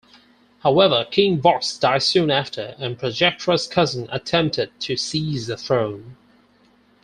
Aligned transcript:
However, 0.61 1.05
King 1.05 1.39
Voxx 1.39 1.79
died 1.79 2.01
soon 2.01 2.31
after, 2.31 2.73
and 2.79 2.97
Projectra's 2.97 3.67
cousin 3.67 4.09
attempted 4.11 4.71
to 4.79 4.97
seize 4.97 5.45
the 5.45 5.55
throne. 5.57 6.17